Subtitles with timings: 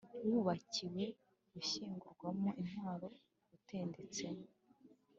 [0.29, 1.03] wubakiwe
[1.53, 3.07] gushyingurwamo intwaro
[3.55, 4.45] utendetsemo